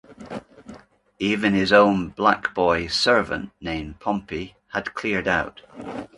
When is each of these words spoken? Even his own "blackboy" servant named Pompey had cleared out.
Even 1.19 1.53
his 1.53 1.71
own 1.71 2.09
"blackboy" 2.09 2.87
servant 2.87 3.51
named 3.61 3.99
Pompey 3.99 4.55
had 4.69 4.95
cleared 4.95 5.27
out. 5.27 5.61